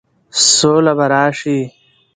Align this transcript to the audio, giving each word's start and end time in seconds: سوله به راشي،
سوله 0.55 0.91
به 0.97 1.05
راشي، 1.11 1.57